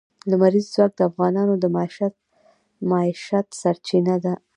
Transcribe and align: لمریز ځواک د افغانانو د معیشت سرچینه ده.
لمریز 0.29 0.65
ځواک 0.73 0.91
د 0.97 1.01
افغانانو 1.09 1.53
د 1.59 1.65
معیشت 2.89 3.47
سرچینه 3.61 4.15
ده. 4.23 4.33